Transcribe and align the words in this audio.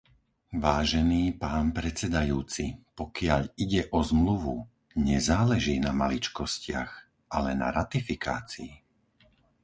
Vážený 0.67 1.23
pán 1.43 1.67
predsedajúci, 1.77 2.65
pokiaľ 2.99 3.41
ide 3.65 3.81
o 3.93 3.99
Zmluvu, 4.09 4.57
nezáleží 5.09 5.75
na 5.85 5.91
maličkostiach, 6.01 6.91
ale 7.37 7.51
na 7.61 7.67
ratifikácii. 7.79 8.71